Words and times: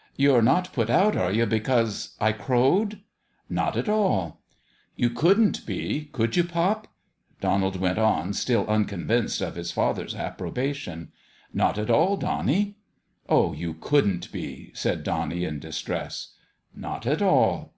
"You're 0.16 0.40
not 0.40 0.72
put 0.72 0.88
out, 0.88 1.14
are 1.14 1.30
you, 1.30 1.44
because 1.44 2.16
I 2.18 2.32
crowed?"" 2.32 3.00
Not 3.60 3.76
at 3.76 3.86
all." 3.86 4.40
"You 4.96 5.10
couldn't 5.10 5.66
be, 5.66 6.08
could 6.10 6.36
you, 6.36 6.44
pop?" 6.44 6.88
Donald 7.42 7.76
went 7.78 7.98
on, 7.98 8.32
still 8.32 8.66
unconvinced 8.66 9.42
of 9.42 9.56
his 9.56 9.72
father's 9.72 10.14
appro 10.14 10.54
bation." 10.54 11.08
Not 11.52 11.76
at 11.76 11.90
all, 11.90 12.16
Donnie."" 12.16 12.78
Oh, 13.28 13.52
you 13.52 13.74
couldrit 13.74 14.32
be!" 14.32 14.70
said 14.72 15.04
Donnie, 15.04 15.44
in 15.44 15.58
dis 15.58 15.82
tress." 15.82 16.28
Not 16.74 17.04
at 17.06 17.20
all." 17.20 17.74